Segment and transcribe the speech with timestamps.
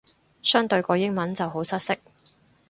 [0.41, 1.95] 相對個英文就好失色